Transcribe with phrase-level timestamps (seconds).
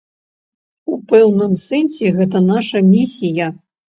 [0.93, 3.51] У пэўным сэнсе гэта наша місія.